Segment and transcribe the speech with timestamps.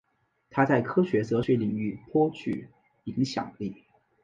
[0.49, 2.67] 他在科学哲学领域颇具
[3.03, 3.83] 影响力。